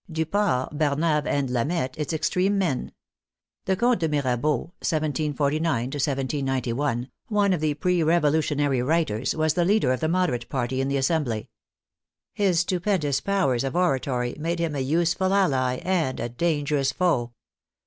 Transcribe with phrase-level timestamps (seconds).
[0.11, 2.91] Duport, Barnave, and Lameth its extreme men.
[3.65, 9.63] The Comte de Mirabeau (1749 1791), one of the pre revolu tionary writers, was the
[9.63, 11.49] leader of the Moderate party in the Assembly.
[12.33, 17.33] His stupendous powers of oratory made him a useful ally and a dangerous foe.